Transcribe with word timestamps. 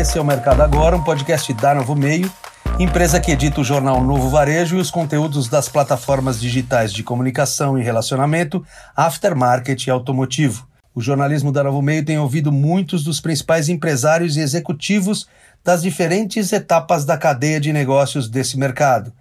esse 0.00 0.16
é 0.16 0.20
o 0.20 0.24
Mercado 0.24 0.62
Agora, 0.62 0.96
um 0.96 1.04
podcast 1.04 1.52
da 1.52 1.74
Novo 1.74 1.94
Meio, 1.94 2.32
empresa 2.78 3.20
que 3.20 3.30
edita 3.30 3.60
o 3.60 3.64
jornal 3.64 4.02
Novo 4.02 4.30
Varejo 4.30 4.78
e 4.78 4.80
os 4.80 4.90
conteúdos 4.90 5.46
das 5.46 5.68
plataformas 5.68 6.40
digitais 6.40 6.90
de 6.90 7.02
comunicação 7.02 7.78
e 7.78 7.82
relacionamento, 7.82 8.64
aftermarket 8.96 9.86
e 9.86 9.90
automotivo. 9.90 10.66
O 10.94 11.02
jornalismo 11.02 11.52
da 11.52 11.62
Novo 11.62 11.82
Meio 11.82 12.02
tem 12.02 12.18
ouvido 12.18 12.50
muitos 12.50 13.04
dos 13.04 13.20
principais 13.20 13.68
empresários 13.68 14.38
e 14.38 14.40
executivos 14.40 15.28
das 15.62 15.82
diferentes 15.82 16.50
etapas 16.50 17.04
da 17.04 17.18
cadeia 17.18 17.60
de 17.60 17.70
negócios 17.70 18.26
desse 18.26 18.56
mercado. 18.56 19.12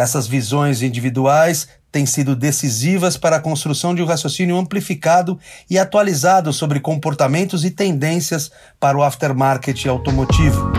Essas 0.00 0.26
visões 0.26 0.80
individuais 0.80 1.68
têm 1.92 2.06
sido 2.06 2.34
decisivas 2.34 3.18
para 3.18 3.36
a 3.36 3.40
construção 3.40 3.94
de 3.94 4.02
um 4.02 4.06
raciocínio 4.06 4.56
amplificado 4.56 5.38
e 5.68 5.78
atualizado 5.78 6.54
sobre 6.54 6.80
comportamentos 6.80 7.66
e 7.66 7.70
tendências 7.70 8.50
para 8.80 8.96
o 8.96 9.02
aftermarket 9.02 9.84
automotivo. 9.84 10.72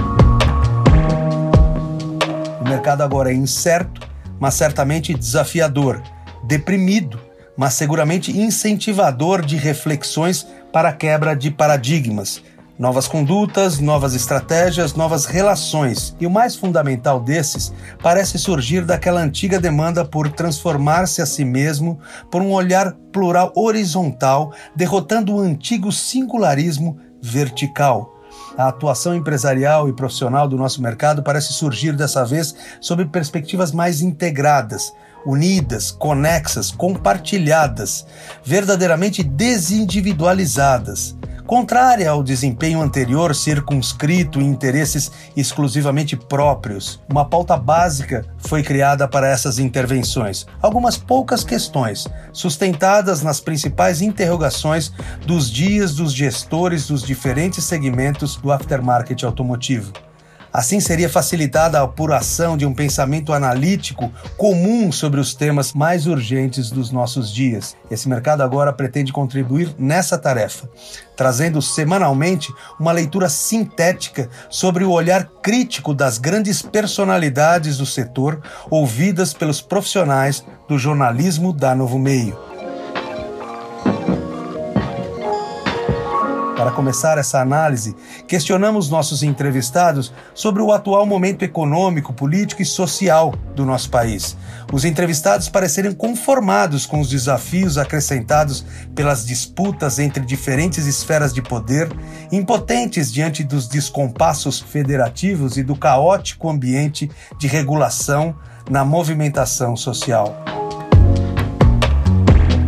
O 2.60 2.68
mercado 2.68 3.04
agora 3.04 3.30
é 3.30 3.36
incerto, 3.36 4.02
mas 4.40 4.56
certamente 4.56 5.14
desafiador, 5.14 6.02
deprimido, 6.44 7.20
mas 7.56 7.76
seguramente 7.76 8.36
incentivador 8.36 9.46
de 9.46 9.56
reflexões 9.56 10.48
para 10.74 10.90
a 10.90 10.94
quebra 10.94 11.36
de 11.36 11.52
paradigmas 11.52 12.42
Novas 12.82 13.08
condutas, 13.08 13.78
novas 13.78 14.16
estratégias, 14.16 14.96
novas 14.96 15.28
relações. 15.28 16.16
E 16.20 16.26
o 16.26 16.32
mais 16.32 16.56
fundamental 16.56 17.20
desses 17.20 17.72
parece 18.02 18.40
surgir 18.40 18.84
daquela 18.84 19.22
antiga 19.22 19.60
demanda 19.60 20.04
por 20.04 20.32
transformar-se 20.32 21.22
a 21.22 21.28
si 21.28 21.46
mesmo 21.46 22.00
por 22.32 22.42
um 22.42 22.52
olhar 22.52 22.94
plural 23.12 23.54
horizontal, 23.56 24.52
derrotando 24.76 25.36
o 25.36 25.40
antigo 25.40 25.92
singularismo 25.92 26.98
vertical. 27.22 28.20
A 28.58 28.70
atuação 28.70 29.14
empresarial 29.14 29.88
e 29.88 29.94
profissional 29.94 30.48
do 30.48 30.58
nosso 30.58 30.82
mercado 30.82 31.22
parece 31.22 31.54
surgir 31.54 31.96
dessa 31.96 32.26
vez 32.26 32.56
sob 32.80 33.06
perspectivas 33.06 33.72
mais 33.72 34.02
integradas, 34.02 34.92
unidas, 35.24 35.92
conexas, 35.92 36.72
compartilhadas, 36.72 38.08
verdadeiramente 38.44 39.22
desindividualizadas 39.22 41.21
contrária 41.52 42.10
ao 42.10 42.24
desempenho 42.24 42.82
anterior 42.82 43.36
circunscrito 43.36 44.40
em 44.40 44.46
interesses 44.46 45.12
exclusivamente 45.36 46.16
próprios. 46.16 47.02
Uma 47.10 47.26
pauta 47.26 47.58
básica 47.58 48.26
foi 48.38 48.64
criada 48.64 49.06
para 49.06 49.28
essas 49.28 49.60
intervenções. 49.60 50.46
Algumas 50.62 50.96
poucas 50.96 51.44
questões, 51.44 52.08
sustentadas 52.32 53.22
nas 53.22 53.42
principais 53.42 54.02
interrogações 54.02 54.94
dos 55.26 55.52
dias 55.52 55.94
dos 55.94 56.14
gestores 56.14 56.88
dos 56.88 57.04
diferentes 57.04 57.66
segmentos 57.66 58.38
do 58.38 58.50
aftermarket 58.50 59.22
automotivo. 59.24 59.92
Assim 60.54 60.80
seria 60.82 61.10
facilitada 61.10 61.80
a 61.80 61.84
apuração 61.84 62.58
de 62.58 62.66
um 62.66 62.74
pensamento 62.74 63.32
analítico 63.32 64.12
comum 64.36 64.92
sobre 64.92 65.20
os 65.20 65.34
temas 65.34 65.74
mais 65.74 66.08
urgentes 66.08 66.70
dos 66.70 66.92
nossos 66.92 67.32
dias. 67.34 67.76
Esse 67.90 68.10
mercado 68.10 68.42
agora 68.42 68.74
pretende 68.74 69.14
contribuir 69.14 69.74
nessa 69.80 70.18
tarefa, 70.18 70.70
trazendo 71.16 71.62
semanalmente 71.62 72.54
uma 72.78 72.92
leitura 72.92 73.30
sintética 73.30 74.30
sobre 74.50 74.84
o 74.84 74.92
olhar 74.92 75.26
crítico 75.42 75.94
das 75.94 76.18
grandes 76.18 76.62
personalidades 76.62 77.78
do 77.78 77.86
setor, 77.86 78.42
ouvidas 78.70 79.34
pelos 79.34 79.62
profissionais 79.62 80.44
do 80.68 80.78
jornalismo 80.78 81.54
da 81.54 81.74
Novo 81.74 81.98
Meio. 81.98 82.51
Para 86.62 86.70
começar 86.70 87.18
essa 87.18 87.42
análise, 87.42 87.96
questionamos 88.28 88.88
nossos 88.88 89.24
entrevistados 89.24 90.14
sobre 90.32 90.62
o 90.62 90.72
atual 90.72 91.08
momento 91.08 91.42
econômico, 91.42 92.14
político 92.14 92.62
e 92.62 92.66
social 92.66 93.34
do 93.56 93.66
nosso 93.66 93.90
país. 93.90 94.38
Os 94.72 94.86
entrevistados 94.86 95.50
pareceram 95.50 95.92
conformados 95.92 96.86
com 96.86 97.00
os 97.00 97.10
desafios 97.10 97.80
acrescentados 97.80 98.64
pelas 98.94 99.26
disputas 99.26 99.98
entre 99.98 100.24
diferentes 100.24 100.86
esferas 100.86 101.34
de 101.34 101.42
poder, 101.42 101.92
impotentes 102.32 103.12
diante 103.12 103.44
dos 103.44 103.68
descompassos 103.68 104.60
federativos 104.60 105.58
e 105.58 105.64
do 105.64 105.76
caótico 105.76 106.48
ambiente 106.48 107.10
de 107.40 107.48
regulação 107.48 108.36
na 108.70 108.86
movimentação 108.86 109.76
social. 109.76 110.61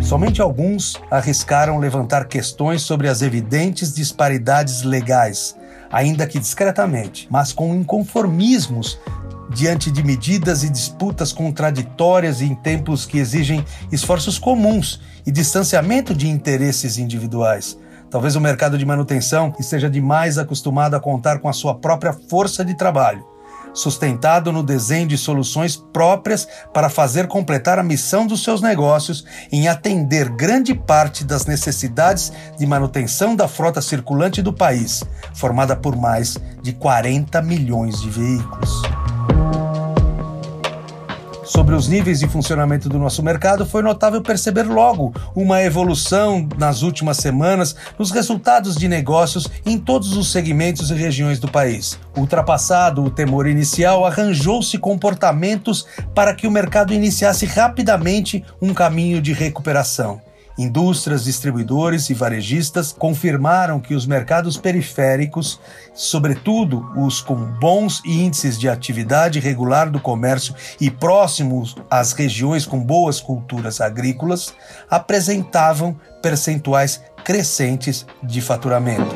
Somente 0.04 0.42
alguns 0.42 1.02
arriscaram 1.10 1.80
levantar 1.80 2.26
questões 2.28 2.82
sobre 2.82 3.08
as 3.08 3.22
evidentes 3.22 3.96
disparidades 3.96 4.84
legais, 4.84 5.56
ainda 5.90 6.28
que 6.28 6.38
discretamente, 6.38 7.26
mas 7.32 7.54
com 7.54 7.74
inconformismos 7.74 9.00
diante 9.50 9.90
de 9.90 10.04
medidas 10.04 10.64
e 10.64 10.70
disputas 10.70 11.32
contraditórias 11.32 12.42
em 12.42 12.54
tempos 12.54 13.06
que 13.06 13.18
exigem 13.18 13.64
esforços 13.92 14.38
comuns 14.38 15.00
e 15.26 15.32
distanciamento 15.32 16.14
de 16.14 16.28
interesses 16.28 16.98
individuais. 16.98 17.80
Talvez 18.10 18.36
o 18.36 18.42
mercado 18.42 18.78
de 18.78 18.86
manutenção 18.86 19.56
esteja 19.58 19.90
demais 19.90 20.38
acostumado 20.38 20.96
a 20.96 21.00
contar 21.00 21.40
com 21.40 21.48
a 21.48 21.54
sua 21.54 21.76
própria 21.76 22.14
força 22.14 22.64
de 22.64 22.76
trabalho 22.76 23.33
sustentado 23.74 24.52
no 24.52 24.64
desenho 24.64 25.08
de 25.08 25.18
soluções 25.18 25.76
próprias 25.76 26.48
para 26.74 26.90
fazer 26.90 27.28
completar 27.28 27.80
a 27.80 27.84
missão 27.84 28.28
dos 28.28 28.44
seus 28.44 28.62
negócios 28.62 29.26
em 29.52 29.68
atender 29.68 30.30
grande 30.30 30.74
parte 30.74 31.24
das 31.24 31.46
necessidades 31.46 32.32
de 32.58 32.66
manutenção 32.66 33.36
da 33.36 33.48
frota 33.48 33.82
circulante 33.82 34.42
do 34.42 34.54
país, 34.54 35.04
formada 35.34 35.76
por 35.76 35.96
mais 35.96 36.38
de 36.62 36.74
40 36.74 37.42
milhões 37.42 38.00
de 38.02 38.10
veículos 38.10 38.93
sobre 41.54 41.76
os 41.76 41.88
níveis 41.88 42.20
de 42.20 42.28
funcionamento 42.28 42.90
do 42.90 42.98
nosso 42.98 43.22
mercado, 43.22 43.64
foi 43.64 43.84
notável 43.84 44.24
perceber 44.24 44.64
logo 44.64 45.14
uma 45.36 45.62
evolução 45.62 46.50
nas 46.58 46.82
últimas 46.82 47.18
semanas 47.18 47.76
nos 47.98 48.10
resultados 48.10 48.76
de 48.76 48.88
negócios 48.88 49.48
em 49.64 49.78
todos 49.78 50.18
os 50.18 50.32
segmentos 50.32 50.90
e 50.90 50.96
regiões 50.96 51.38
do 51.38 51.48
país. 51.48 52.00
Ultrapassado 52.18 53.04
o 53.04 53.10
temor 53.12 53.46
inicial, 53.46 54.04
arranjou-se 54.04 54.76
comportamentos 54.80 55.86
para 56.16 56.34
que 56.34 56.48
o 56.48 56.52
mercado 56.52 56.92
iniciasse 56.92 57.46
rapidamente 57.46 58.44
um 58.60 58.74
caminho 58.74 59.22
de 59.22 59.32
recuperação. 59.32 60.33
Indústrias, 60.58 61.24
distribuidores 61.24 62.12
e 62.12 62.14
varejistas 62.14 62.92
confirmaram 62.92 63.80
que 63.80 63.96
os 63.96 64.06
mercados 64.06 64.56
periféricos, 64.56 65.60
sobretudo 65.96 66.86
os 66.96 67.22
com 67.22 67.36
bons 67.36 68.04
índices 68.06 68.60
de 68.60 68.70
atividade 68.70 69.40
regular 69.40 69.90
do 69.90 70.00
comércio 70.00 70.54
e 70.80 70.92
próximos 70.92 71.76
às 71.90 72.14
regiões 72.14 72.68
com 72.68 72.80
boas 72.80 73.20
culturas 73.20 73.82
agrícolas, 73.82 74.54
apresentavam 74.88 76.00
percentuais 76.22 77.02
crescentes 77.24 78.06
de 78.22 78.40
faturamento. 78.40 79.16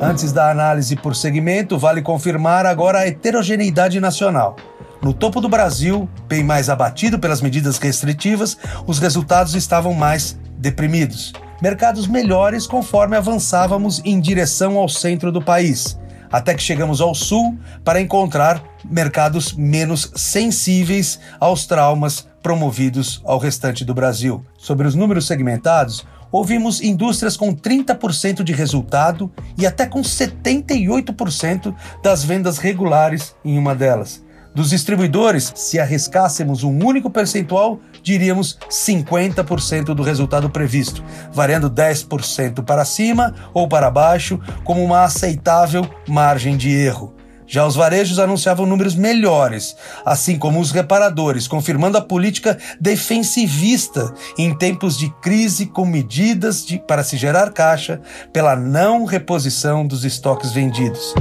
Antes 0.00 0.32
da 0.32 0.50
análise 0.50 0.94
por 0.96 1.16
segmento, 1.16 1.76
vale 1.76 2.02
confirmar 2.02 2.66
agora 2.66 3.00
a 3.00 3.06
heterogeneidade 3.06 4.00
nacional. 4.00 4.56
No 5.02 5.14
topo 5.14 5.40
do 5.40 5.48
Brasil, 5.48 6.06
bem 6.28 6.44
mais 6.44 6.68
abatido 6.68 7.18
pelas 7.18 7.40
medidas 7.40 7.78
restritivas, 7.78 8.58
os 8.86 8.98
resultados 8.98 9.54
estavam 9.54 9.94
mais 9.94 10.38
deprimidos. 10.58 11.32
Mercados 11.62 12.06
melhores 12.06 12.66
conforme 12.66 13.16
avançávamos 13.16 14.02
em 14.04 14.20
direção 14.20 14.76
ao 14.76 14.90
centro 14.90 15.32
do 15.32 15.40
país, 15.40 15.98
até 16.30 16.54
que 16.54 16.62
chegamos 16.62 17.00
ao 17.00 17.14
sul 17.14 17.58
para 17.82 17.98
encontrar 17.98 18.62
mercados 18.84 19.54
menos 19.54 20.12
sensíveis 20.14 21.18
aos 21.38 21.66
traumas 21.66 22.28
promovidos 22.42 23.22
ao 23.24 23.38
restante 23.38 23.86
do 23.86 23.94
Brasil. 23.94 24.44
Sobre 24.58 24.86
os 24.86 24.94
números 24.94 25.26
segmentados, 25.26 26.06
ouvimos 26.30 26.82
indústrias 26.82 27.38
com 27.38 27.54
30% 27.54 28.42
de 28.42 28.52
resultado 28.52 29.32
e 29.56 29.66
até 29.66 29.86
com 29.86 30.02
78% 30.02 31.74
das 32.02 32.22
vendas 32.22 32.58
regulares 32.58 33.34
em 33.42 33.56
uma 33.56 33.74
delas. 33.74 34.22
Dos 34.52 34.70
distribuidores, 34.70 35.52
se 35.54 35.78
arriscássemos 35.78 36.64
um 36.64 36.84
único 36.84 37.08
percentual, 37.08 37.78
diríamos 38.02 38.58
50% 38.68 39.94
do 39.94 40.02
resultado 40.02 40.50
previsto, 40.50 41.04
variando 41.32 41.70
10% 41.70 42.64
para 42.64 42.84
cima 42.84 43.32
ou 43.54 43.68
para 43.68 43.90
baixo, 43.90 44.40
como 44.64 44.82
uma 44.82 45.04
aceitável 45.04 45.88
margem 46.08 46.56
de 46.56 46.70
erro. 46.70 47.14
Já 47.46 47.66
os 47.66 47.74
varejos 47.74 48.20
anunciavam 48.20 48.64
números 48.64 48.94
melhores, 48.94 49.76
assim 50.04 50.38
como 50.38 50.60
os 50.60 50.70
reparadores, 50.70 51.48
confirmando 51.48 51.98
a 51.98 52.00
política 52.00 52.56
defensivista 52.80 54.14
em 54.38 54.54
tempos 54.54 54.96
de 54.96 55.10
crise 55.20 55.66
com 55.66 55.84
medidas 55.84 56.64
de, 56.64 56.78
para 56.78 57.02
se 57.02 57.16
gerar 57.16 57.52
caixa 57.52 58.00
pela 58.32 58.54
não 58.54 59.04
reposição 59.04 59.84
dos 59.84 60.04
estoques 60.04 60.52
vendidos. 60.52 61.12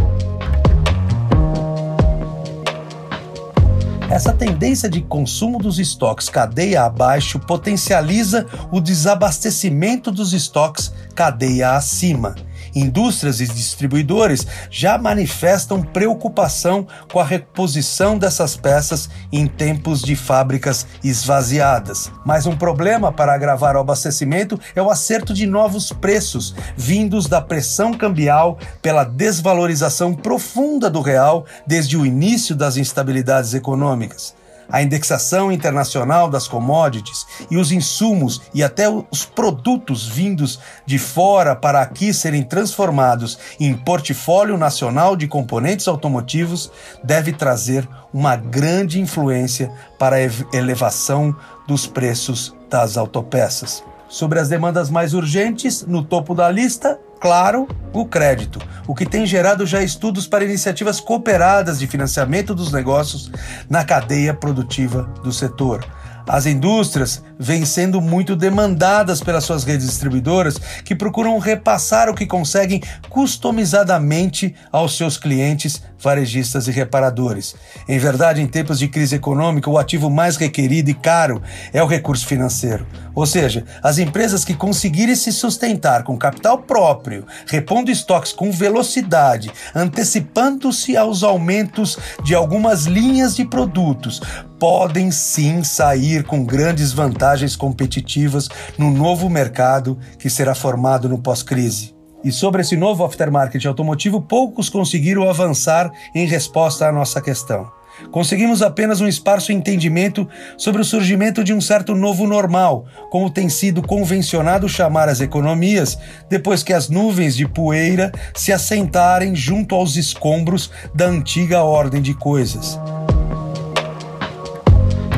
Essa 4.10 4.34
tendência 4.34 4.90
de 4.90 5.02
consumo 5.02 5.60
dos 5.60 5.78
estoques 5.78 6.30
cadeia 6.30 6.84
abaixo 6.84 7.38
potencializa 7.40 8.48
o 8.72 8.82
desabastecimento 8.82 10.12
dos 10.12 10.34
estoques 10.34 10.92
cadeia 11.14 11.76
acima. 11.76 12.36
Indústrias 12.76 13.42
e 13.42 13.48
distribuidores 13.48 14.46
já 14.70 14.98
manifestam 14.98 15.82
preocupação 15.82 16.88
com 17.12 17.20
a 17.20 17.26
reposição 17.26 18.18
dessas 18.18 18.56
peças 18.56 19.10
em 19.32 19.48
tempos 19.48 20.02
de 20.02 20.16
fábricas 20.16 20.86
esvaziadas. 21.04 22.12
Mas 22.26 22.46
um 22.46 22.56
problema 22.56 23.12
para 23.12 23.34
agravar 23.34 23.76
o 23.76 23.80
abastecimento 23.80 24.60
é 24.76 24.82
o 24.82 24.90
acerto 24.90 25.34
de 25.34 25.46
novos 25.46 25.92
preços, 25.92 26.56
vindos 26.76 27.28
da 27.28 27.42
pressão 27.42 27.94
cambial 27.94 28.58
pela 28.82 29.04
desvalorização 29.04 30.14
profunda 30.14 30.90
do 30.90 31.02
real 31.02 31.46
desde 31.66 31.98
o 31.98 32.06
início 32.06 32.56
das 32.56 32.78
instabilidades 32.78 33.54
econômicas 33.54 34.39
a 34.72 34.82
indexação 34.82 35.52
internacional 35.52 36.30
das 36.30 36.48
commodities 36.48 37.26
e 37.50 37.58
os 37.58 37.72
insumos 37.72 38.42
e 38.54 38.64
até 38.64 38.88
os 38.90 39.26
produtos 39.26 40.08
vindos 40.08 40.60
de 40.86 40.98
fora 40.98 41.56
para 41.56 41.82
aqui 41.82 42.14
serem 42.14 42.44
transformados 42.44 43.38
em 43.60 43.74
portfólio 43.74 44.58
nacional 44.58 45.16
de 45.16 45.28
componentes 45.28 45.88
automotivos 45.88 46.72
deve 47.04 47.34
trazer 47.34 47.88
uma 48.14 48.36
grande 48.36 49.00
influência 49.00 49.72
para 49.98 50.18
a 50.18 50.56
elevação 50.56 51.36
dos 51.68 51.86
preços 51.86 52.56
das 52.70 52.98
autopeças. 52.98 53.89
Sobre 54.10 54.40
as 54.40 54.50
demandas 54.50 54.90
mais 54.90 55.14
urgentes, 55.14 55.86
no 55.86 56.04
topo 56.04 56.34
da 56.34 56.50
lista, 56.50 57.00
claro, 57.22 57.68
o 57.94 58.06
crédito, 58.06 58.60
o 58.88 58.96
que 58.96 59.06
tem 59.06 59.24
gerado 59.24 59.68
já 59.68 59.84
estudos 59.84 60.26
para 60.26 60.44
iniciativas 60.44 61.00
cooperadas 61.00 61.78
de 61.78 61.86
financiamento 61.86 62.56
dos 62.56 62.72
negócios 62.72 63.32
na 63.70 63.86
cadeia 63.86 64.34
produtiva 64.34 65.04
do 65.24 65.32
setor. 65.32 65.86
As 66.28 66.46
indústrias 66.46 67.24
vêm 67.40 67.66
sendo 67.66 68.00
muito 68.00 68.36
demandadas 68.36 69.22
pelas 69.22 69.44
suas 69.44 69.64
redes 69.64 69.88
distribuidoras 69.88 70.60
que 70.84 70.96
procuram 70.96 71.38
repassar 71.40 72.10
o 72.10 72.14
que 72.14 72.26
conseguem 72.26 72.82
customizadamente 73.10 74.56
aos 74.72 74.96
seus 74.96 75.18
clientes, 75.18 75.82
varejistas 76.02 76.68
e 76.68 76.72
reparadores. 76.72 77.56
Em 77.88 78.00
verdade, 78.00 78.42
em 78.42 78.48
tempos 78.48 78.80
de 78.80 78.88
crise 78.88 79.16
econômica, 79.16 79.70
o 79.70 79.78
ativo 79.78 80.10
mais 80.10 80.38
requerido 80.38 80.90
e 80.90 80.94
caro 80.94 81.42
é 81.74 81.84
o 81.84 81.88
recurso 81.88 82.26
financeiro. 82.26 82.88
Ou 83.14 83.26
seja, 83.26 83.66
as 83.84 83.98
empresas 83.98 84.46
que 84.46 84.54
conseguirem 84.54 85.16
se 85.16 85.32
sustentar 85.32 86.04
com 86.04 86.18
capital 86.18 86.60
próprio, 86.60 87.26
repondo 87.46 87.92
estoques 87.92 88.32
com 88.32 88.52
velocidade, 88.52 89.52
antecipando-se 89.76 90.96
aos 90.96 91.24
aumentos 91.24 91.98
de 92.24 92.34
algumas 92.34 92.86
linhas 92.86 93.36
de 93.36 93.46
produtos, 93.46 94.22
podem 94.60 95.12
sim 95.12 95.64
sair 95.64 96.24
com 96.24 96.44
grandes 96.44 96.92
vantagens 96.92 97.56
competitivas 97.56 98.50
no 98.78 98.92
novo 98.92 99.30
mercado 99.30 99.98
que 100.18 100.30
será 100.30 100.56
formado 100.56 101.08
no 101.10 101.18
pós-crise. 101.18 101.99
E 102.24 102.32
sobre 102.32 102.62
esse 102.62 102.76
novo 102.76 103.04
aftermarket 103.04 103.66
automotivo, 103.66 104.22
poucos 104.22 104.70
conseguiram 104.70 105.30
avançar 105.30 105.92
em 106.14 106.26
resposta 106.26 106.88
à 106.88 106.92
nossa 106.92 107.22
questão. 107.22 107.72
Conseguimos 108.12 108.62
apenas 108.62 109.02
um 109.02 109.08
esparso 109.08 109.52
entendimento 109.52 110.28
sobre 110.58 110.82
o 110.82 110.86
surgimento 110.86 111.44
de 111.44 111.54
um 111.54 111.60
certo 111.60 111.94
novo 111.94 112.26
normal, 112.26 112.86
como 113.10 113.30
tem 113.30 113.50
sido 113.50 113.82
convencionado 113.82 114.70
chamar 114.70 115.10
as 115.10 115.22
economias, 115.22 115.98
depois 116.30 116.64
que 116.64 116.74
as 116.74 116.90
nuvens 116.90 117.36
de 117.36 117.48
poeira 117.48 118.12
se 118.34 118.54
assentarem 118.54 119.36
junto 119.36 119.76
aos 119.76 119.96
escombros 119.96 120.72
da 120.94 121.06
antiga 121.08 121.64
ordem 121.64 122.02
de 122.02 122.14
coisas. 122.14 122.80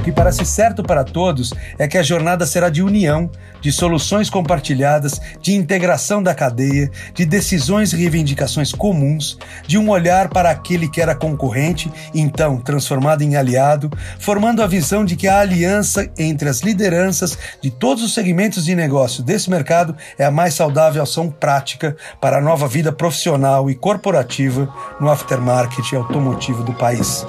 O 0.01 0.03
que 0.03 0.11
parece 0.11 0.43
certo 0.45 0.81
para 0.81 1.03
todos 1.03 1.53
é 1.77 1.87
que 1.87 1.95
a 1.95 2.01
jornada 2.01 2.43
será 2.47 2.69
de 2.69 2.81
união, 2.81 3.29
de 3.61 3.71
soluções 3.71 4.31
compartilhadas, 4.31 5.21
de 5.39 5.53
integração 5.53 6.23
da 6.23 6.33
cadeia, 6.33 6.89
de 7.13 7.23
decisões 7.23 7.93
e 7.93 7.97
reivindicações 7.97 8.71
comuns, 8.71 9.37
de 9.67 9.77
um 9.77 9.91
olhar 9.91 10.29
para 10.29 10.49
aquele 10.49 10.89
que 10.89 10.99
era 10.99 11.13
concorrente, 11.13 11.91
então 12.15 12.57
transformado 12.57 13.21
em 13.21 13.35
aliado, 13.35 13.91
formando 14.17 14.63
a 14.63 14.67
visão 14.67 15.05
de 15.05 15.15
que 15.15 15.27
a 15.27 15.39
aliança 15.39 16.09
entre 16.17 16.49
as 16.49 16.61
lideranças 16.61 17.37
de 17.61 17.69
todos 17.69 18.03
os 18.03 18.15
segmentos 18.15 18.65
de 18.65 18.73
negócio 18.73 19.21
desse 19.21 19.51
mercado 19.51 19.95
é 20.17 20.25
a 20.25 20.31
mais 20.31 20.55
saudável 20.55 21.03
ação 21.03 21.29
prática 21.29 21.95
para 22.19 22.39
a 22.39 22.41
nova 22.41 22.67
vida 22.67 22.91
profissional 22.91 23.69
e 23.69 23.75
corporativa 23.75 24.67
no 24.99 25.11
aftermarket 25.11 25.93
automotivo 25.93 26.63
do 26.63 26.73
país. 26.73 27.23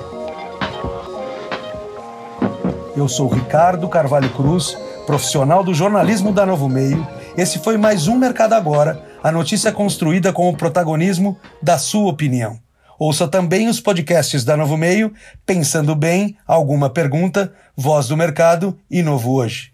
Eu 2.95 3.09
sou 3.09 3.27
Ricardo 3.27 3.89
Carvalho 3.89 4.29
Cruz, 4.31 4.77
profissional 5.07 5.65
do 5.65 5.73
jornalismo 5.73 6.31
da 6.31 6.45
Novo 6.45 6.69
Meio. 6.69 7.07
Esse 7.37 7.59
foi 7.59 7.79
mais 7.79 8.07
um 8.07 8.19
Mercado 8.19 8.53
Agora, 8.53 9.03
a 9.23 9.33
notícia 9.33 9.73
construída 9.73 10.31
com 10.31 10.47
o 10.47 10.57
protagonismo 10.57 11.39
da 11.63 11.79
sua 11.79 12.11
opinião. 12.11 12.59
Ouça 12.99 13.27
também 13.27 13.67
os 13.67 13.81
podcasts 13.81 14.45
da 14.45 14.59
Novo 14.59 14.77
Meio, 14.77 15.13
Pensando 15.47 15.95
Bem, 15.95 16.37
Alguma 16.47 16.91
Pergunta, 16.91 17.53
Voz 17.75 18.09
do 18.09 18.17
Mercado 18.17 18.79
e 18.91 19.03
Novo 19.03 19.33
Hoje. 19.33 19.72